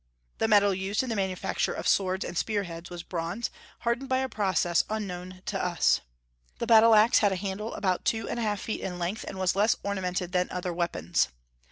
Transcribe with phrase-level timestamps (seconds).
[0.39, 3.51] The metal used in the manufacture of swords and spear heads was bronze,
[3.81, 6.01] hardened by a process unknown to us.
[6.57, 9.37] The battle axe had a handle about two and a half feet in length, and
[9.37, 11.27] was less ornamented than other weapons.